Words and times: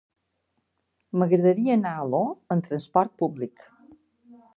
M'agradaria 1.19 1.75
anar 1.79 1.91
a 1.97 2.01
Alaior 2.05 2.55
amb 2.57 2.65
transport 2.71 3.13
públic. 3.25 3.67